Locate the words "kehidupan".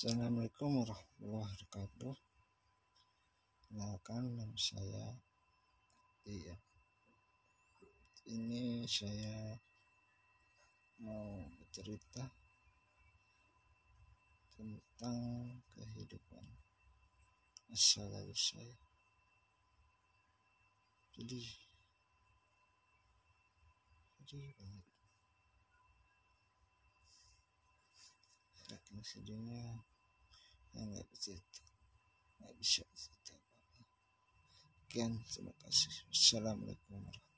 15.76-16.48